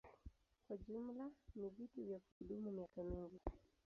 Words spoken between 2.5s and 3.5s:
miaka mingi.